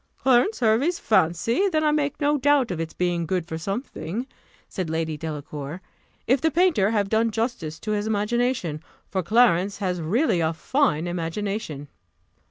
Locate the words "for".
3.45-3.59, 9.11-9.21